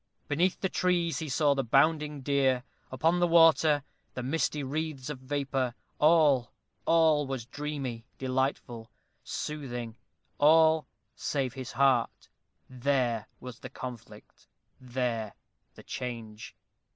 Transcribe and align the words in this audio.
Beneath 0.27 0.59
the 0.59 0.67
trees, 0.67 1.19
he 1.19 1.29
saw 1.29 1.53
the 1.53 1.63
bounding 1.63 2.21
deer 2.21 2.63
upon 2.91 3.19
the 3.19 3.27
water, 3.27 3.83
the 4.15 4.23
misty 4.23 4.63
wreaths 4.63 5.11
of 5.11 5.19
vapor 5.19 5.75
all, 5.99 6.53
all 6.87 7.27
was 7.27 7.45
dreamy, 7.45 8.03
delightful, 8.17 8.89
soothing, 9.23 9.95
all 10.39 10.87
save 11.15 11.53
his 11.53 11.73
heart 11.73 12.27
there 12.67 13.27
was 13.39 13.59
the 13.59 13.69
conflict 13.69 14.47
there 14.79 15.35
the 15.75 15.83
change. 15.83 16.55